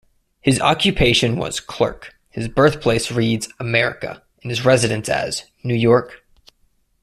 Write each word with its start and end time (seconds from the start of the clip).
His 0.41 0.59
occupation 0.59 1.35
was 1.37 1.59
'clerk', 1.59 2.15
his 2.31 2.47
birthplace 2.47 3.11
reads 3.11 3.49
'America', 3.59 4.23
and 4.41 4.49
his 4.49 4.65
residence 4.65 5.07
as 5.07 5.43
'New 5.63 5.75
York'. 5.75 6.25